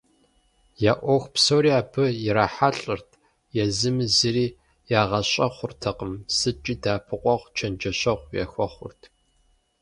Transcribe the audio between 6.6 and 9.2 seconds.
дэӏэпыкъуэгъу, чэнджэщэгъу яхуэхъурт.